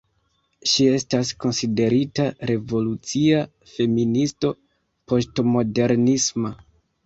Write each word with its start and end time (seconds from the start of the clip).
Ŝi 0.69 0.85
estas 0.99 1.29
konsiderita 1.45 2.25
revolucia 2.53 3.45
feministo 3.77 4.55
poŝtmodernisma. 5.13 6.57